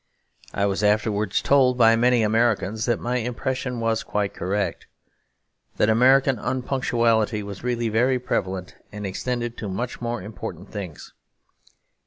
I 0.51 0.65
was 0.65 0.83
afterwards 0.83 1.43
told 1.43 1.77
by 1.77 1.95
many 1.95 2.23
Americans 2.23 2.85
that 2.85 2.99
my 2.99 3.17
impression 3.17 3.79
was 3.79 4.01
quite 4.01 4.33
correct; 4.33 4.87
that 5.77 5.91
American 5.91 6.39
unpunctuality 6.39 7.43
was 7.43 7.63
really 7.63 7.87
very 7.87 8.17
prevalent, 8.17 8.73
and 8.91 9.05
extended 9.05 9.57
to 9.57 9.69
much 9.69 10.01
more 10.01 10.19
important 10.19 10.71
things. 10.71 11.13